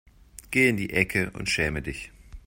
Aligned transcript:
Geh 0.51 0.67
in 0.67 0.75
die 0.77 0.93
Ecke 0.93 1.29
und 1.33 1.47
schäme 1.47 1.83
dich. 1.83 2.09